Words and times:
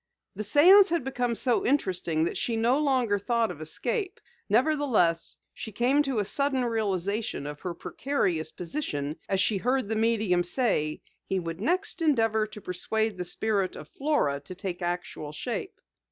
The 0.33 0.41
séance 0.41 0.89
had 0.89 1.03
become 1.03 1.35
so 1.35 1.63
interesting 1.63 2.23
that 2.23 2.35
she 2.35 2.55
no 2.55 2.79
longer 2.79 3.19
thought 3.19 3.51
of 3.51 3.61
escape. 3.61 4.19
Nevertheless, 4.49 5.37
she 5.53 5.71
came 5.71 6.01
to 6.01 6.17
a 6.17 6.25
sudden 6.25 6.65
realization 6.65 7.45
of 7.45 7.59
her 7.61 7.75
precarious 7.75 8.51
position 8.51 9.17
as 9.29 9.39
she 9.39 9.57
heard 9.57 9.87
the 9.89 9.95
medium 9.95 10.43
say 10.43 10.95
that 11.05 11.11
he 11.35 11.39
would 11.39 11.61
next 11.61 12.01
endeavor 12.01 12.47
to 12.47 12.61
persuade 12.61 13.19
the 13.19 13.23
Spirit 13.23 13.75
of 13.75 13.87
Flora 13.89 14.39
to 14.39 14.55
take 14.55 14.81
actual 14.81 15.31
shape. 15.31 15.79